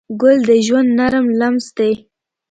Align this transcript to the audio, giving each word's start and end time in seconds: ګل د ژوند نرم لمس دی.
ګل 0.21 0.37
د 0.49 0.51
ژوند 0.65 0.89
نرم 0.99 1.25
لمس 1.39 1.65
دی. 1.77 1.91